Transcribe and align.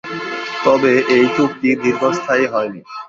তবে 0.65 0.91
এই 1.15 1.25
চুক্তি 1.35 1.69
দীর্ঘস্থায়ী 1.83 2.45
হয়নি। 2.53 2.79